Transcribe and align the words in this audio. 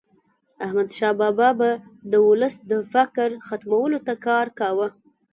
احمدشاه 0.65 1.13
بابا 1.21 1.49
به 1.59 1.69
د 2.11 2.13
ولس 2.29 2.55
د 2.71 2.71
فقر 2.93 3.29
ختمولو 3.47 3.97
ته 4.07 4.13
کار 4.25 4.45
کاوه. 4.59 4.87